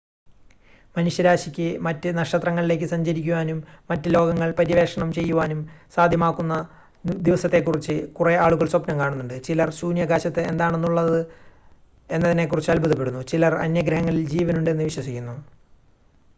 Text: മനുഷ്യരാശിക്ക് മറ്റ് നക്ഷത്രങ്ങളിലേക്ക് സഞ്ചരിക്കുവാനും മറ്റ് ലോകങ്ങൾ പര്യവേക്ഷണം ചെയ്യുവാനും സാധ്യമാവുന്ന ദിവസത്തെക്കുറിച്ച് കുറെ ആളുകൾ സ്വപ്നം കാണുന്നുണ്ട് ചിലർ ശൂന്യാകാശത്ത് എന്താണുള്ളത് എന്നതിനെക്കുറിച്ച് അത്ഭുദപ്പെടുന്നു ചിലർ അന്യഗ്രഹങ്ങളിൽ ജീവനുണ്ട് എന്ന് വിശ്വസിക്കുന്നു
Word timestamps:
മനുഷ്യരാശിക്ക് 0.95 1.65
മറ്റ് 1.81 2.09
നക്ഷത്രങ്ങളിലേക്ക് 2.15 2.87
സഞ്ചരിക്കുവാനും 2.87 3.59
മറ്റ് 3.89 4.13
ലോകങ്ങൾ 4.13 4.49
പര്യവേക്ഷണം 4.51 5.09
ചെയ്യുവാനും 5.13 5.59
സാധ്യമാവുന്ന 5.95 6.55
ദിവസത്തെക്കുറിച്ച് 7.21 7.97
കുറെ 8.13 8.33
ആളുകൾ 8.37 8.69
സ്വപ്നം 8.69 8.99
കാണുന്നുണ്ട് 8.99 9.37
ചിലർ 9.43 9.71
ശൂന്യാകാശത്ത് 9.73 10.43
എന്താണുള്ളത് 10.49 11.19
എന്നതിനെക്കുറിച്ച് 12.09 12.71
അത്ഭുദപ്പെടുന്നു 12.71 13.23
ചിലർ 13.25 13.55
അന്യഗ്രഹങ്ങളിൽ 13.59 14.25
ജീവനുണ്ട് 14.27 14.71
എന്ന് 14.71 14.83
വിശ്വസിക്കുന്നു 14.83 15.37